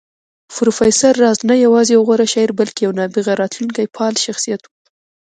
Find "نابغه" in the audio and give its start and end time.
2.99-3.33